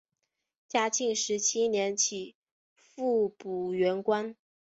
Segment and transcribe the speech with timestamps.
[0.67, 2.35] 嘉庆十七年起
[2.73, 4.35] 复补原官。